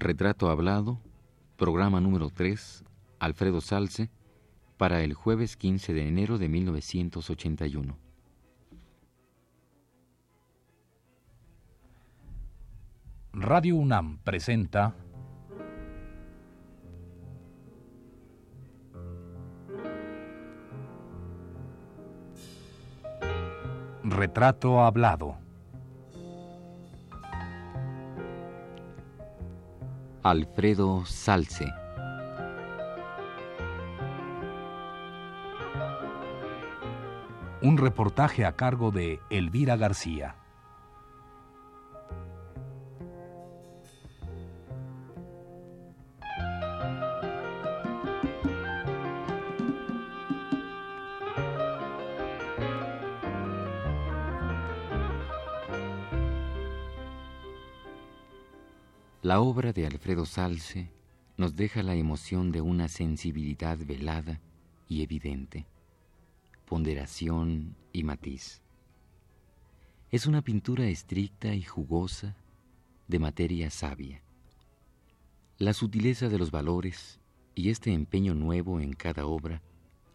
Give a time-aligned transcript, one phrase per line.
[0.00, 1.00] Retrato Hablado,
[1.56, 2.84] programa número 3,
[3.18, 4.10] Alfredo Salce,
[4.76, 7.98] para el jueves 15 de enero de 1981.
[13.32, 14.94] Radio UNAM presenta
[24.04, 25.47] Retrato Hablado.
[30.28, 31.72] Alfredo Salce.
[37.62, 40.36] Un reportaje a cargo de Elvira García.
[59.28, 60.90] La obra de Alfredo Salce
[61.36, 64.40] nos deja la emoción de una sensibilidad velada
[64.88, 65.66] y evidente,
[66.64, 68.62] ponderación y matiz.
[70.10, 72.36] Es una pintura estricta y jugosa
[73.06, 74.22] de materia sabia.
[75.58, 77.20] La sutileza de los valores
[77.54, 79.60] y este empeño nuevo en cada obra,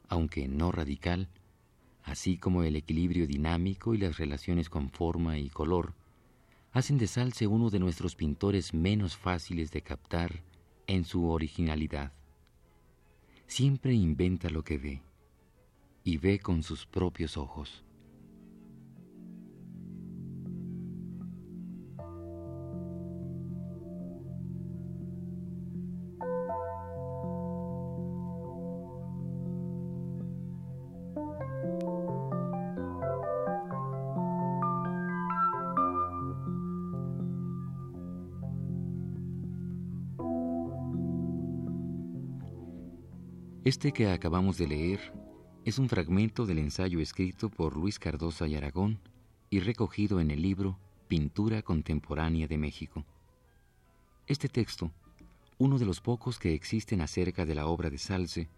[0.09, 1.29] aunque no radical,
[2.03, 5.93] así como el equilibrio dinámico y las relaciones con forma y color,
[6.73, 10.43] hacen de Salce uno de nuestros pintores menos fáciles de captar
[10.87, 12.11] en su originalidad.
[13.45, 15.01] Siempre inventa lo que ve,
[16.03, 17.83] y ve con sus propios ojos.
[43.65, 45.13] Este que acabamos de leer
[45.63, 48.99] es un fragmento del ensayo escrito por Luis Cardosa y Aragón
[49.49, 53.05] y recogido en el libro Pintura Contemporánea de México.
[54.27, 54.91] Este texto,
[55.59, 58.49] uno de los pocos que existen acerca de la obra de Salce,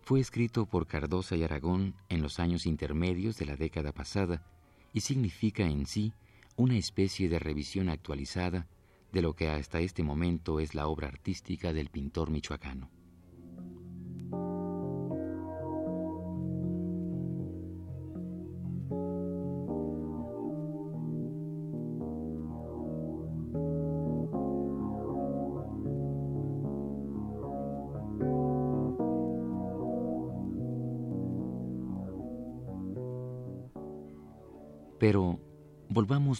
[0.00, 4.46] fue escrito por Cardosa y Aragón en los años intermedios de la década pasada
[4.94, 6.14] y significa en sí
[6.56, 8.66] una especie de revisión actualizada
[9.12, 12.93] de lo que hasta este momento es la obra artística del pintor michoacano.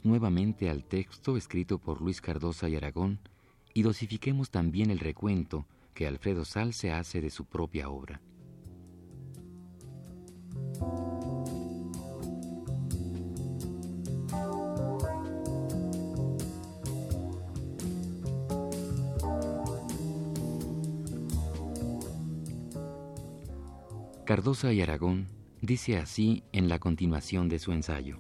[0.03, 3.21] Nuevamente al texto escrito por Luis Cardosa y Aragón
[3.73, 8.21] y dosifiquemos también el recuento que Alfredo Salce hace de su propia obra.
[24.25, 25.29] Cardosa y Aragón
[25.61, 28.19] dice así en la continuación de su ensayo.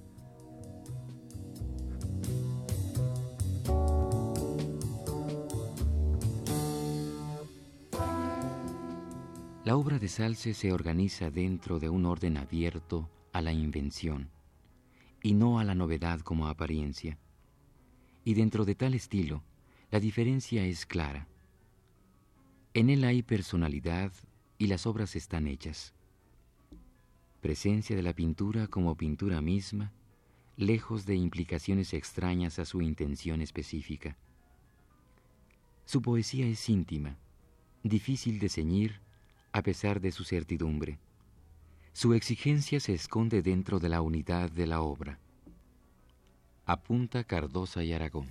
[10.04, 14.28] De Salce se organiza dentro de un orden abierto a la invención
[15.22, 17.16] y no a la novedad como apariencia.
[18.22, 19.42] Y dentro de tal estilo,
[19.90, 21.26] la diferencia es clara.
[22.74, 24.12] En él hay personalidad
[24.58, 25.94] y las obras están hechas.
[27.40, 29.90] Presencia de la pintura como pintura misma,
[30.58, 34.18] lejos de implicaciones extrañas a su intención específica.
[35.86, 37.16] Su poesía es íntima,
[37.82, 39.03] difícil de ceñir
[39.54, 40.98] a pesar de su certidumbre.
[41.92, 45.20] Su exigencia se esconde dentro de la unidad de la obra.
[46.66, 48.26] Apunta Cardosa y Aragón.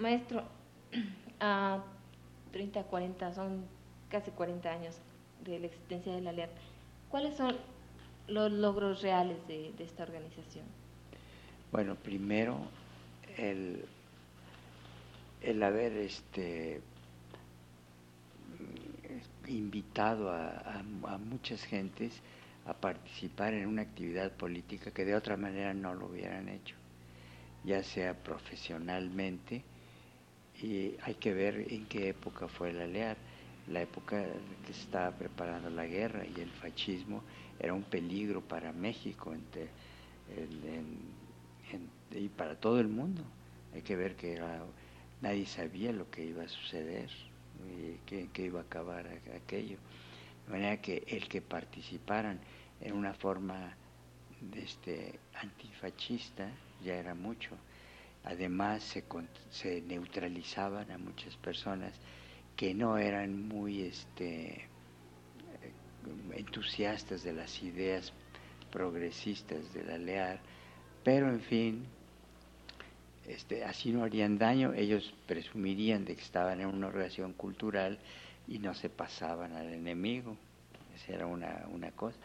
[0.00, 0.42] Maestro,
[1.40, 1.82] a
[2.52, 3.64] 30, 40, son
[4.08, 4.96] casi 40 años
[5.44, 6.50] de la existencia de la LEAD.
[7.10, 7.56] ¿Cuáles son
[8.28, 10.64] los logros reales de, esta organización?
[11.70, 12.58] Bueno, primero,
[13.36, 13.84] el,
[15.42, 16.80] el haber este,
[19.48, 22.20] invitado a, a, muchas gentes
[22.66, 26.74] a participar en una actividad política que de otra manera no lo hubieran hecho.
[27.64, 29.62] ya sea profesionalmente,
[30.62, 33.16] y hay que ver en qué época fue la LEAR.
[33.68, 34.24] La época
[34.64, 37.22] que se estaba preparando la guerra y el fascismo
[37.58, 39.34] era un peligro para México
[42.12, 43.22] y para todo el mundo.
[43.74, 44.40] Hay que ver que
[45.20, 47.10] nadie sabía lo que iba a suceder
[47.64, 49.78] y que, iba a acabar aquello.
[50.46, 52.38] De manera que el que participaran
[52.80, 53.74] en una forma
[54.54, 56.48] este, antifascista
[56.84, 57.56] ya era mucho.
[58.26, 58.82] Además
[59.50, 61.94] se, neutralizaban a muchas personas
[62.56, 64.68] que no eran muy este,
[66.34, 68.12] entusiastas de las ideas
[68.72, 70.40] progresistas de la LEAR,
[71.04, 71.86] pero en fin,
[73.28, 77.96] este, así no harían daño, ellos presumirían de que estaban en una organización cultural
[78.48, 80.36] y no se pasaban al enemigo,
[80.96, 82.18] esa era una cosa.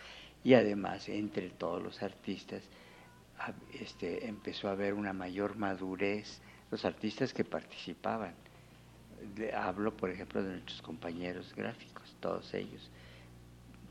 [0.44, 2.64] Y además, entre todos los artistas,
[3.74, 8.34] este, empezó a haber una mayor madurez, los artistas que participaban.
[9.54, 12.90] hablo, por ejemplo, de nuestros compañeros gráficos, todos ellos.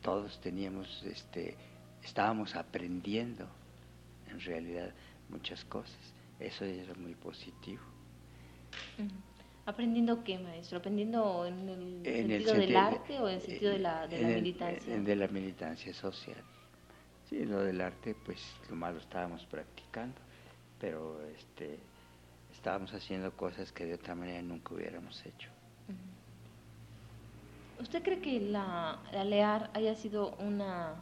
[0.02, 1.56] Todos teníamos, este,
[2.02, 3.46] estábamos aprendiendo
[4.30, 4.94] en realidad
[5.28, 6.14] muchas cosas.
[6.38, 7.82] Eso era muy positivo.
[9.66, 10.78] ¿Aprendiendo qué, maestro?
[10.78, 14.98] ¿Aprendiendo en el sentido del arte o en el sentido de la, de la militancia?
[14.98, 16.42] de la militancia social.
[17.30, 18.38] Sí, lo del arte, pues
[18.68, 20.16] lo malo estábamos practicando,
[20.80, 21.78] pero este,
[22.52, 25.48] estábamos haciendo cosas que de otra manera nunca hubiéramos hecho.
[27.78, 30.96] ¿Usted cree que la, la LEAR haya sido una,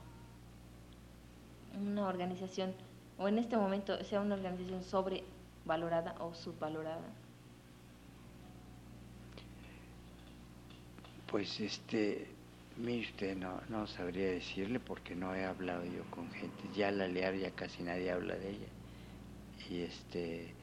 [1.74, 2.74] una organización,
[3.16, 7.08] o en este momento sea una organización sobrevalorada o subvalorada?
[11.26, 12.28] Pues este,
[12.78, 16.62] Mire usted, no, no sabría decirle porque no he hablado yo con gente.
[16.76, 18.68] Ya la LEAR ya casi nadie habla de ella.
[19.68, 20.54] Y este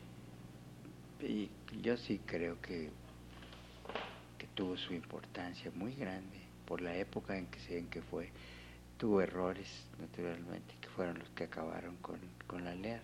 [1.19, 1.49] y
[1.81, 2.89] yo sí creo que,
[4.37, 8.29] que tuvo su importancia muy grande por la época en que, se, en que fue.
[8.97, 9.67] Tuvo errores,
[9.99, 13.01] naturalmente, que fueron los que acabaron con, con la LEAR.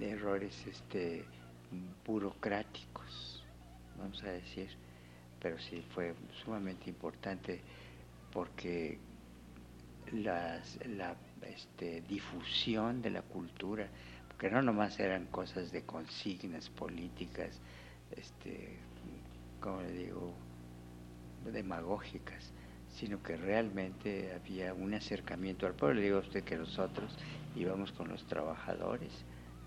[0.00, 1.24] Errores este,
[2.04, 3.44] burocráticos,
[3.96, 4.68] vamos a decir
[5.46, 6.12] pero sí fue
[6.42, 7.60] sumamente importante
[8.32, 8.98] porque
[10.12, 10.60] la
[11.42, 13.86] este, difusión de la cultura,
[14.26, 17.60] porque no nomás eran cosas de consignas políticas,
[18.10, 18.76] este,
[19.60, 20.34] como le digo,
[21.44, 22.52] demagógicas,
[22.88, 26.00] sino que realmente había un acercamiento al pueblo.
[26.00, 27.16] Le digo a usted que nosotros
[27.54, 29.12] íbamos con los trabajadores,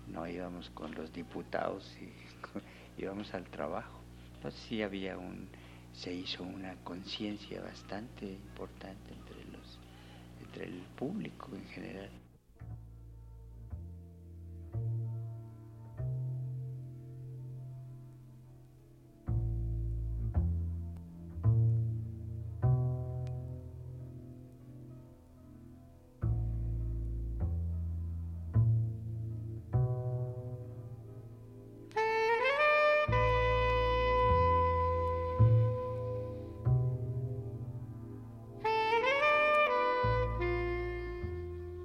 [0.08, 2.12] no íbamos con los diputados, y
[3.02, 4.00] íbamos al trabajo.
[4.40, 5.50] Entonces sí había un,
[5.92, 9.78] se hizo una conciencia bastante importante entre los
[10.40, 12.19] entre el público en general.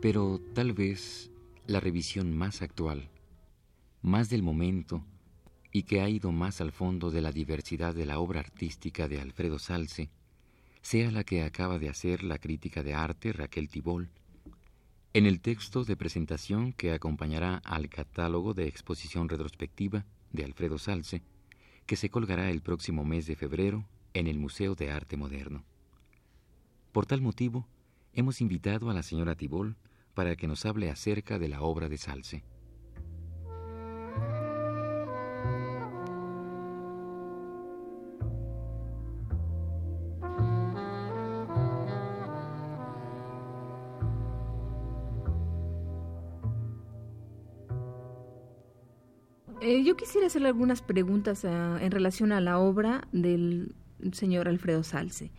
[0.05, 1.31] Pero tal vez
[1.65, 3.09] la revisión más actual,
[4.03, 5.03] más del momento
[5.71, 9.19] y que ha ido más al fondo de la diversidad de la obra artística de
[9.19, 10.11] Alfredo Salce,
[10.83, 14.11] sea la que acaba de hacer la crítica de arte Raquel Tibol,
[15.15, 21.23] en el texto de presentación que acompañará al catálogo de exposición retrospectiva de Alfredo Salce,
[21.87, 25.63] que se colgará el próximo mes de febrero en el Museo de Arte Moderno.
[26.91, 27.67] Por tal motivo,
[28.13, 29.75] hemos invitado a la señora Tibol
[30.15, 32.43] para que nos hable acerca de la obra de Salce.
[49.61, 53.73] Eh, yo quisiera hacerle algunas preguntas ah, en relación a la obra del
[54.11, 55.31] señor Alfredo Salce.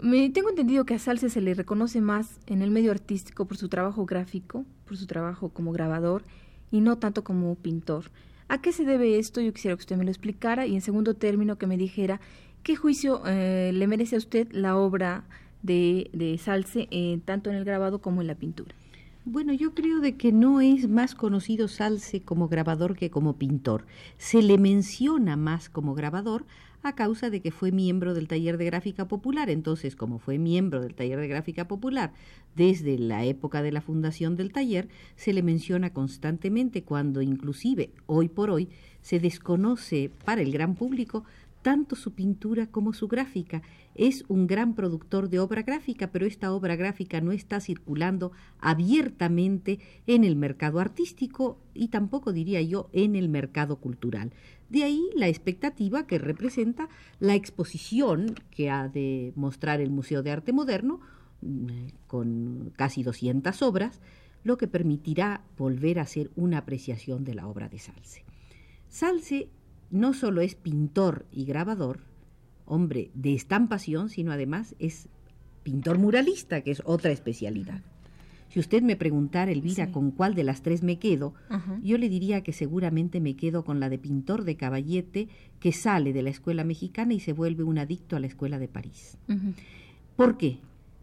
[0.00, 3.56] Me tengo entendido que a Salce se le reconoce más en el medio artístico por
[3.56, 6.24] su trabajo gráfico, por su trabajo como grabador
[6.70, 8.10] y no tanto como pintor.
[8.48, 9.40] ¿A qué se debe esto?
[9.40, 12.20] Yo quisiera que usted me lo explicara y en segundo término que me dijera
[12.62, 15.24] qué juicio eh, le merece a usted la obra
[15.62, 18.74] de, de Salce, eh, tanto en el grabado como en la pintura.
[19.24, 23.86] Bueno, yo creo de que no es más conocido Salce como grabador que como pintor.
[24.18, 26.44] Se le menciona más como grabador
[26.82, 29.48] a causa de que fue miembro del taller de gráfica popular.
[29.48, 32.12] Entonces, como fue miembro del taller de gráfica popular
[32.56, 38.28] desde la época de la fundación del taller, se le menciona constantemente cuando inclusive hoy
[38.28, 38.70] por hoy
[39.02, 41.22] se desconoce para el gran público
[41.62, 43.62] tanto su pintura como su gráfica.
[43.94, 49.78] Es un gran productor de obra gráfica, pero esta obra gráfica no está circulando abiertamente
[50.06, 54.32] en el mercado artístico y tampoco diría yo en el mercado cultural.
[54.68, 56.88] De ahí la expectativa que representa
[57.20, 61.00] la exposición que ha de mostrar el Museo de Arte Moderno,
[61.42, 61.68] mm,
[62.06, 64.00] con casi 200 obras,
[64.44, 68.24] lo que permitirá volver a hacer una apreciación de la obra de Salce.
[68.88, 69.48] Salce
[69.92, 72.00] no solo es pintor y grabador,
[72.64, 75.08] hombre de estampación, sino además es
[75.62, 77.82] pintor muralista, que es otra especialidad.
[78.48, 81.32] Si usted me preguntara, Elvira, con cuál de las tres me quedo,
[81.82, 86.12] yo le diría que seguramente me quedo con la de pintor de caballete que sale
[86.12, 89.16] de la escuela mexicana y se vuelve un adicto a la escuela de París.
[90.16, 90.58] ¿Por qué?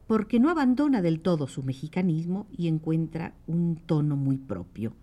[0.06, 4.94] Porque no abandona del todo su mexicanismo y encuentra un tono muy propio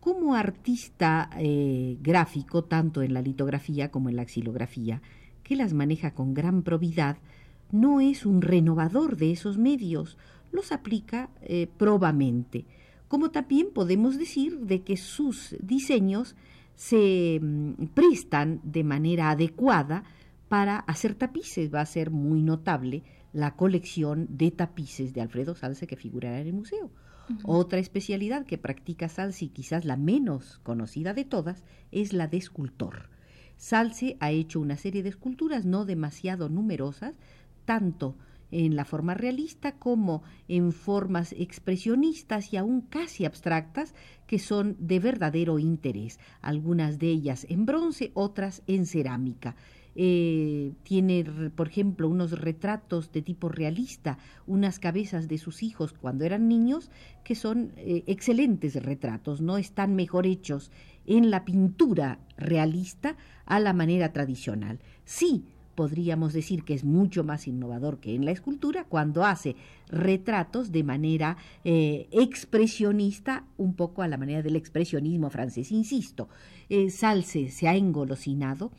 [0.00, 5.02] como artista eh, gráfico, tanto en la litografía como en la xilografía,
[5.42, 7.18] que las maneja con gran probidad,
[7.70, 10.18] no es un renovador de esos medios,
[10.52, 12.64] los aplica eh, probamente.
[13.08, 16.34] Como también podemos decir de que sus diseños
[16.74, 20.04] se mm, prestan de manera adecuada
[20.48, 21.72] para hacer tapices.
[21.72, 23.02] Va a ser muy notable
[23.32, 26.90] la colección de tapices de Alfredo Salce que figurará en el museo.
[27.44, 32.36] Otra especialidad que practica Salce, y quizás la menos conocida de todas, es la de
[32.36, 33.10] escultor.
[33.56, 37.14] Salce ha hecho una serie de esculturas no demasiado numerosas,
[37.64, 38.16] tanto
[38.50, 43.94] en la forma realista como en formas expresionistas y aún casi abstractas
[44.26, 49.56] que son de verdadero interés, algunas de ellas en bronce, otras en cerámica.
[49.96, 56.24] Eh, tiene, por ejemplo, unos retratos de tipo realista, unas cabezas de sus hijos cuando
[56.24, 56.90] eran niños,
[57.24, 60.70] que son eh, excelentes retratos, no están mejor hechos
[61.06, 63.16] en la pintura realista
[63.46, 64.78] a la manera tradicional.
[65.04, 65.44] Sí,
[65.74, 69.56] podríamos decir que es mucho más innovador que en la escultura cuando hace
[69.88, 75.72] retratos de manera eh, expresionista, un poco a la manera del expresionismo francés.
[75.72, 76.28] Insisto,
[76.90, 78.70] Salce se ha engolosinado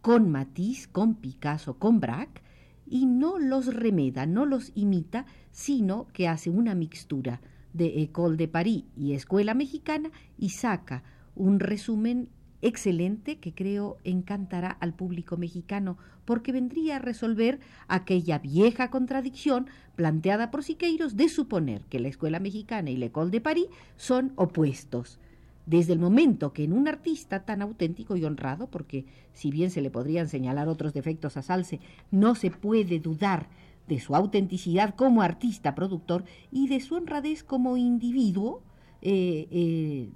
[0.00, 2.42] con Matisse, con Picasso, con Braque,
[2.86, 7.40] y no los remeda, no los imita, sino que hace una mixtura
[7.72, 11.02] de École de Paris y Escuela Mexicana y saca
[11.34, 12.28] un resumen
[12.62, 20.50] excelente que creo encantará al público mexicano porque vendría a resolver aquella vieja contradicción planteada
[20.50, 25.20] por Siqueiros de suponer que la Escuela Mexicana y la École de Paris son opuestos
[25.68, 29.82] desde el momento que en un artista tan auténtico y honrado, porque si bien se
[29.82, 31.78] le podrían señalar otros defectos a Salce,
[32.10, 33.50] no se puede dudar
[33.86, 38.62] de su autenticidad como artista productor y de su honradez como individuo,
[39.02, 40.10] eh, eh,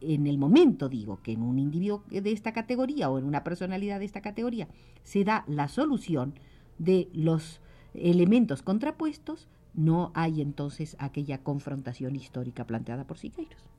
[0.00, 4.00] en el momento digo que en un individuo de esta categoría o en una personalidad
[4.00, 4.66] de esta categoría
[5.04, 6.34] se da la solución
[6.78, 7.60] de los
[7.94, 13.77] elementos contrapuestos, no hay entonces aquella confrontación histórica planteada por Siqueiros.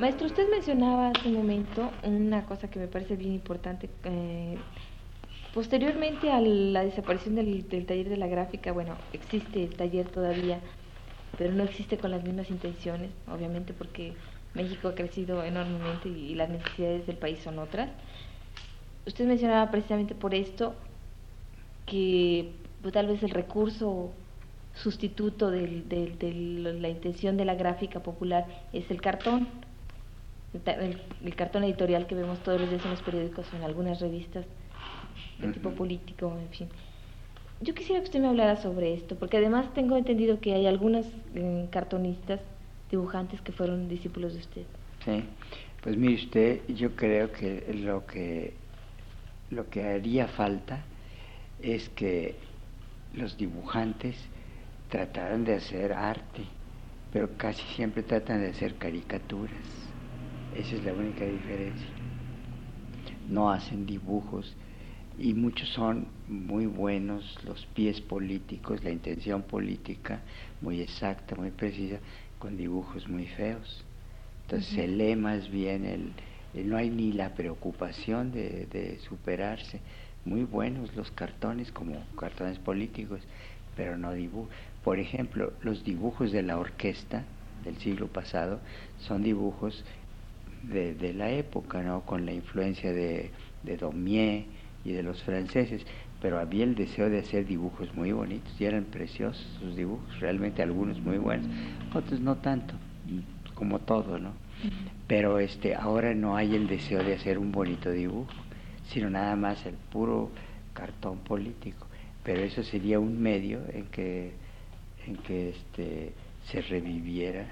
[0.00, 3.90] Maestro, usted mencionaba hace un momento una cosa que me parece bien importante.
[4.04, 4.56] Eh,
[5.52, 10.58] posteriormente a la desaparición del, taller de la gráfica, bueno, existe el taller todavía,
[11.36, 14.14] pero no existe con las mismas intenciones, obviamente porque
[14.54, 17.90] México ha crecido enormemente y, las necesidades del país son otras.
[19.06, 20.74] Usted mencionaba precisamente por esto
[21.84, 24.12] que pues, tal vez el recurso
[24.72, 25.84] sustituto de
[26.80, 29.46] la intención de la gráfica popular es el cartón
[30.52, 34.46] el, cartón editorial que vemos todos los días en los periódicos o en algunas revistas
[35.38, 36.68] de tipo político, en fin.
[37.60, 41.06] Yo quisiera que usted me hablara sobre esto, porque además tengo entendido que hay algunos
[41.34, 42.40] eh, cartonistas,
[42.90, 44.62] dibujantes que fueron discípulos de usted.
[45.04, 45.24] Sí,
[45.82, 48.54] pues mire usted, yo creo que lo que
[49.50, 50.80] lo que haría falta
[51.60, 52.36] es que
[53.14, 54.16] los dibujantes
[54.88, 56.42] trataran de hacer arte,
[57.12, 59.79] pero casi siempre tratan de hacer caricaturas
[60.60, 61.86] Esa es la única diferencia.
[63.30, 64.54] No hacen dibujos
[65.18, 70.20] y muchos son muy buenos, los pies políticos, la intención política
[70.60, 71.98] muy exacta, muy precisa,
[72.38, 73.86] con dibujos muy feos.
[74.42, 79.80] Entonces se lee más bien el, no hay ni la preocupación de, de, superarse.
[80.26, 83.22] Muy buenos los cartones como cartones políticos,
[83.76, 84.50] pero no dibujos.
[84.84, 87.24] Por ejemplo, los dibujos de la orquesta
[87.64, 88.60] del siglo pasado
[88.98, 89.84] son dibujos
[90.62, 92.02] de, de la época, ¿no?
[92.02, 93.30] Con la influencia de,
[93.62, 94.44] de Daumier
[94.84, 95.84] y de los franceses,
[96.20, 100.62] pero había el deseo de hacer dibujos muy bonitos y eran preciosos sus dibujos, realmente
[100.62, 101.46] algunos muy buenos,
[101.94, 102.74] otros no tanto,
[103.54, 104.32] como todo, ¿no?
[105.06, 108.30] Pero este, ahora no hay el deseo de hacer un bonito dibujo,
[108.88, 110.30] sino nada más el puro
[110.74, 111.86] cartón político.
[112.22, 114.32] Pero eso sería un medio en que,
[115.06, 116.12] en que este,
[116.44, 117.46] se reviviera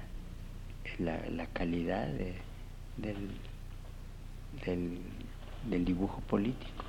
[0.99, 2.35] la, la calidad de,
[3.01, 3.15] del,
[4.65, 4.99] del,
[5.69, 6.83] del dibujo político.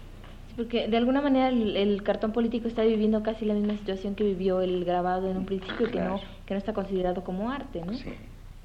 [0.57, 4.61] Porque de alguna manera el, cartón político está viviendo casi la misma situación que vivió
[4.61, 7.95] el grabado en un principio, que no que no está considerado como arte, ¿no?
[7.95, 8.11] Sí.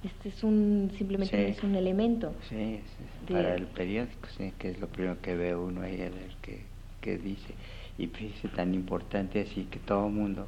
[0.03, 2.33] Este es un simplemente es un elemento.
[2.49, 2.79] Sí,
[3.29, 6.31] para el periódico, sí, que es lo primero que ve uno ahí a ver
[7.01, 7.53] qué, dice.
[7.97, 10.47] Y fíjese tan importante así que todo el mundo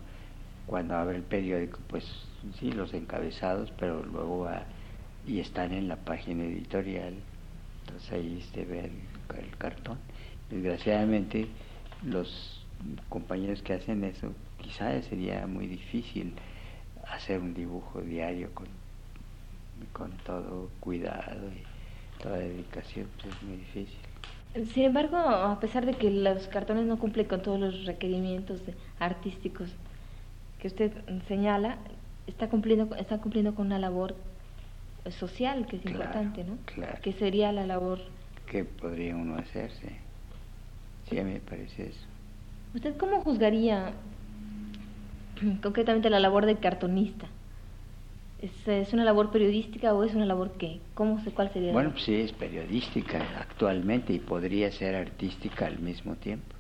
[0.66, 2.04] cuando abre el periódico, pues
[2.60, 4.64] sí, los encabezados, pero luego va
[5.28, 7.14] y están en la página editorial,
[7.82, 8.90] entonces ahí se ve
[9.38, 10.00] el cartón
[10.50, 11.48] Desgraciadamente,
[12.04, 12.66] los
[13.10, 14.32] compañeros que hacen eso,
[14.62, 16.34] quizás sería muy difícil
[17.06, 18.68] hacer un dibujo diario con,
[19.92, 24.00] con todo cuidado y toda dedicación, pues es muy difícil.
[24.74, 28.62] Sin embargo, a pesar de que los cartones no cumplen con todos los requerimientos
[29.00, 29.70] artísticos
[30.60, 30.94] que usted
[31.28, 31.78] señala,
[32.26, 34.16] está cumpliendo, está cumpliendo con una labor
[35.12, 36.58] social que es importante, ¿no?
[36.66, 37.00] Claro.
[37.02, 38.00] Que sería la labor
[38.48, 40.00] que podría uno hacerse.
[41.10, 42.06] Sí, me parece eso.
[42.74, 43.94] ¿Usted cómo juzgaría
[45.62, 47.28] concretamente la labor del cartonista?
[48.40, 50.80] ¿Es, una labor periodística o es una labor qué?
[50.94, 51.74] ¿Cómo se, ¿Cuál sería?
[51.74, 56.56] Bueno, pues sí, es periodística actualmente y podría ser artística al mismo tiempo.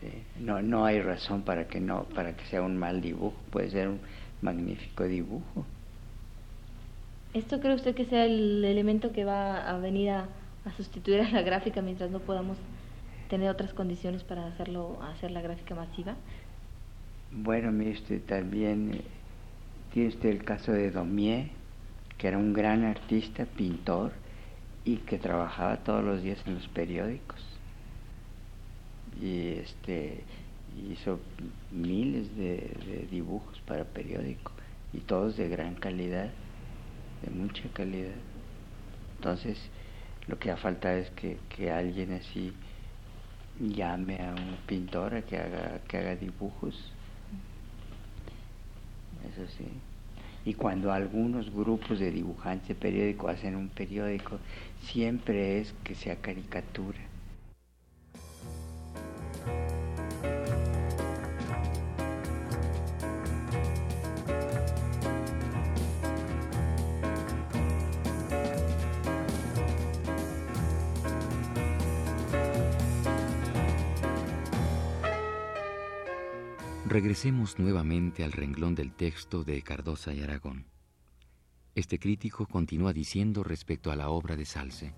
[0.00, 0.22] Sí.
[0.38, 3.88] No, no hay razón para que no, para que sea un mal dibujo, puede ser
[3.88, 4.00] un
[4.42, 5.64] magnífico dibujo.
[7.34, 10.28] ¿Esto cree usted que sea el elemento que va a venir a,
[10.64, 12.56] a sustituir a la gráfica mientras no podamos
[13.28, 16.16] tener otras condiciones para hacerlo, hacer la gráfica masiva?
[17.30, 19.00] Bueno, mire usted, también eh,
[19.92, 21.48] tiene usted el caso de Domier,
[22.16, 24.12] que era un gran artista, pintor,
[24.84, 27.44] y que trabajaba todos los días en los periódicos.
[29.20, 30.24] Y este
[30.92, 31.20] hizo
[31.70, 34.52] miles de, dibujos para periódicos,
[34.92, 36.30] y todos de gran calidad,
[37.22, 38.16] de mucha calidad.
[39.16, 39.58] Entonces,
[40.26, 42.52] lo que ha falta es que, que alguien así
[43.60, 46.74] llame a un pintor a que haga, que haga dibujos.
[49.32, 49.66] Eso sí.
[50.44, 54.38] Y cuando algunos grupos de dibujantes de periódico hacen un periódico,
[54.80, 57.07] siempre es que sea caricatura.
[76.90, 80.64] Regresemos nuevamente al renglón del texto de Cardosa y Aragón.
[81.74, 84.94] Este crítico continúa diciendo respecto a la obra de Salce.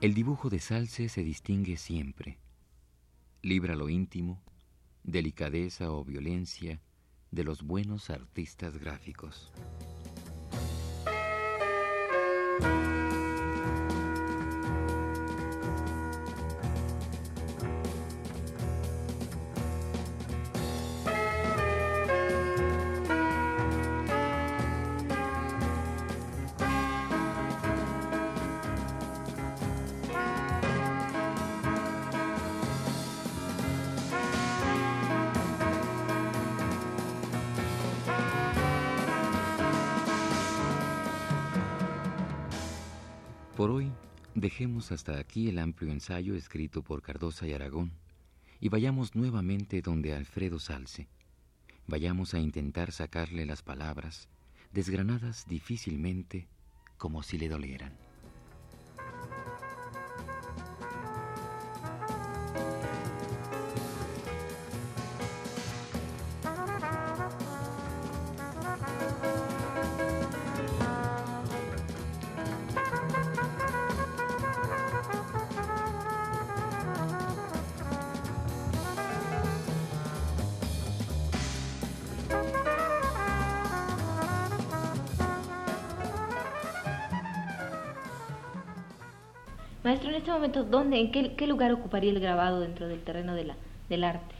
[0.00, 2.38] El dibujo de Salce se distingue siempre.
[3.42, 4.42] Libra lo íntimo,
[5.04, 6.80] delicadeza o violencia
[7.30, 9.52] de los buenos artistas gráficos.
[12.58, 12.95] Thank you.
[44.36, 47.92] Dejemos hasta aquí el amplio ensayo escrito por Cardosa y Aragón
[48.60, 51.08] y vayamos nuevamente donde Alfredo Salce.
[51.86, 54.28] Vayamos a intentar sacarle las palabras,
[54.72, 56.48] desgranadas difícilmente
[56.98, 58.05] como si le dolieran.
[90.38, 93.44] Maestro, en este momento, ¿dónde, en qué, lugar ocuparía el grabado dentro del terreno de
[93.44, 93.56] la,
[93.88, 94.34] del arte?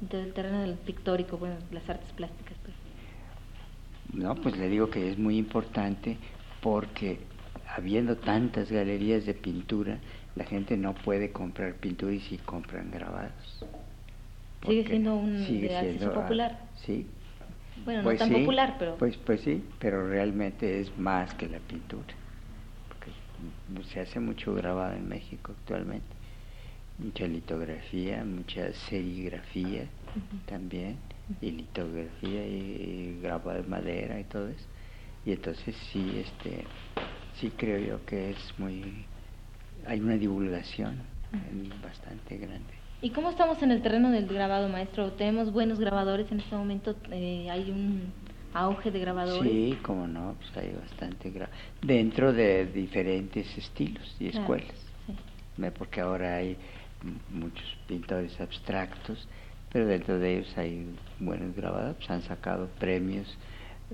[0.00, 2.56] Dentro del terreno del pictórico, bueno, las artes plásticas.
[2.62, 2.76] Pues.
[4.12, 6.16] No, pues le digo que es muy importante
[6.60, 7.18] porque
[7.76, 9.98] habiendo tantas galerías de pintura,
[10.34, 13.64] la gente no puede comprar pintura y si compran grabados.
[14.66, 16.58] Sigue siendo un de ah, popular.
[16.84, 17.06] sí.
[17.84, 18.96] Bueno, no pues tan popular, pero...
[18.96, 22.14] Pues, pues sí, pero realmente es más que la pintura.
[23.92, 26.06] Se hace mucho grabado en México actualmente.
[26.98, 29.86] Mucha litografía, mucha serigrafía
[30.46, 30.96] también,
[31.40, 34.66] y litografía y, grabado de madera y todo eso.
[35.24, 36.64] Y entonces sí, este,
[37.38, 39.04] sí creo yo que es muy...
[39.86, 41.02] Hay una divulgación
[41.82, 42.72] bastante grande.
[43.02, 45.12] ¿Y cómo estamos en el terreno del grabado, maestro?
[45.12, 46.96] ¿Tenemos buenos grabadores en este momento?
[47.10, 48.12] Eh, ¿Hay un
[48.56, 49.52] auge de grabadores?
[49.52, 51.32] Sí, como no, pues hay bastante
[51.82, 54.74] dentro de diferentes estilos y escuelas.
[55.78, 56.56] Porque ahora hay
[57.30, 59.28] muchos pintores abstractos,
[59.72, 60.86] pero dentro de ellos hay
[61.18, 63.26] buenos grabadores, pues han sacado premios.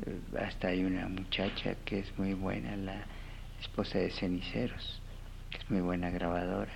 [0.06, 3.04] Eh, hasta hay una muchacha que es muy buena, la
[3.60, 5.00] esposa de Ceniceros,
[5.50, 6.72] que es muy buena grabadora.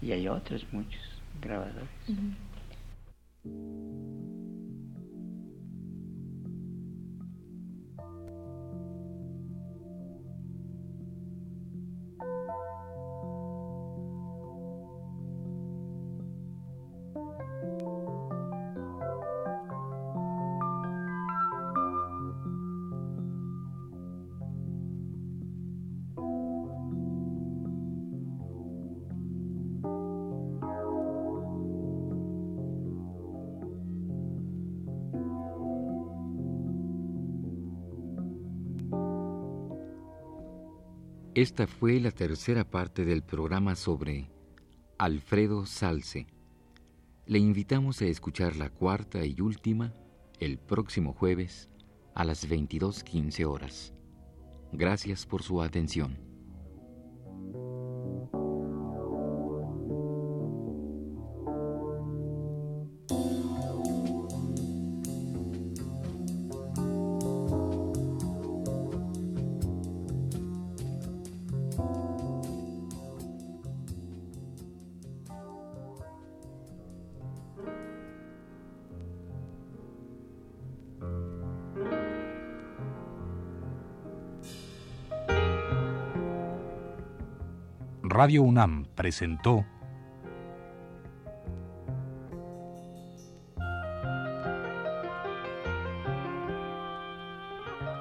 [0.00, 1.02] Y hay otros muchos
[1.40, 1.88] grabadores.
[41.34, 44.30] Esta fue la tercera parte del programa sobre
[44.98, 46.28] Alfredo Salce.
[47.26, 49.92] Le invitamos a escuchar la cuarta y última
[50.38, 51.68] el próximo jueves
[52.14, 53.92] a las 22.15 horas.
[54.70, 56.33] Gracias por su atención.
[88.16, 89.64] Radio UNAM presentó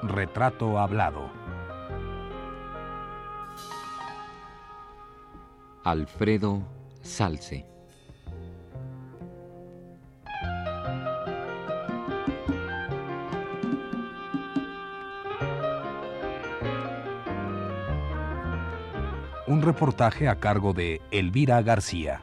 [0.03, 1.31] Retrato Hablado.
[5.83, 6.61] Alfredo
[7.01, 7.65] Salce.
[19.45, 22.21] Un reportaje a cargo de Elvira García.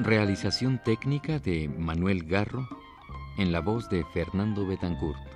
[0.00, 2.68] Realización técnica de Manuel Garro
[3.38, 5.35] en la voz de Fernando Betancourt.